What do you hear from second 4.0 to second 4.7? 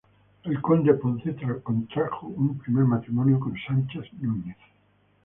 Núñez.